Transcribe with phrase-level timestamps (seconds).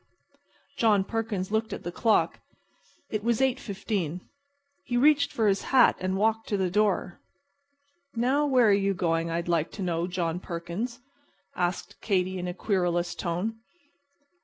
[0.79, 2.39] John Perkins looked at the clock.
[3.11, 4.21] It was 8.15.
[4.83, 7.19] He reached for his hat and walked to the door.
[8.15, 11.01] "Now, where are you going, I'd like to know, John Perkins?"
[11.55, 13.59] asked Katy, in a querulous tone.